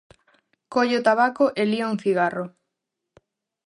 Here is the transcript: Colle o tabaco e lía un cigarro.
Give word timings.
Colle 0.73 0.95
o 0.99 1.05
tabaco 1.09 1.45
e 1.61 1.63
lía 1.71 1.91
un 1.93 1.97
cigarro. 2.03 2.45